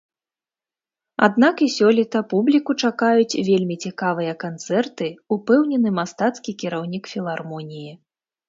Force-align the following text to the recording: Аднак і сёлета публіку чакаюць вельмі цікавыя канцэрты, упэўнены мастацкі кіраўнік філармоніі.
Аднак 1.27 1.55
і 1.65 1.67
сёлета 1.73 2.19
публіку 2.31 2.71
чакаюць 2.87 3.39
вельмі 3.49 3.75
цікавыя 3.89 4.33
канцэрты, 4.45 5.13
упэўнены 5.37 5.89
мастацкі 5.99 6.51
кіраўнік 6.65 7.03
філармоніі. 7.17 7.91